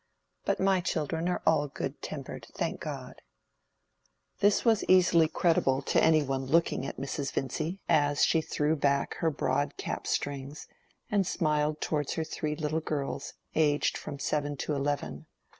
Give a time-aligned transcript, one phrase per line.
[0.45, 3.21] But my children are all good tempered, thank God."
[4.39, 7.31] This was easily credible to any one looking at Mrs.
[7.31, 10.65] Vincy as she threw back her broad cap strings,
[11.11, 15.27] and smiled towards her three little girls, aged from seven to eleven.